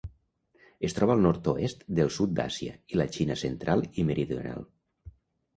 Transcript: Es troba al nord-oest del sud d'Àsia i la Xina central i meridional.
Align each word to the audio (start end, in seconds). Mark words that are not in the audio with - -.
Es 0.87 0.95
troba 0.99 1.13
al 1.15 1.21
nord-oest 1.25 1.85
del 1.99 2.11
sud 2.17 2.33
d'Àsia 2.39 2.73
i 2.95 2.99
la 3.03 3.07
Xina 3.19 3.39
central 3.45 3.87
i 3.91 4.07
meridional. 4.11 4.67